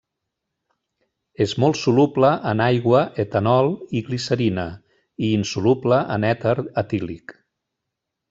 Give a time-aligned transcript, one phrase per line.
[1.45, 3.69] És molt soluble en aigua, etanol
[3.99, 4.65] i glicerina
[5.27, 7.37] i insoluble en èter etílic.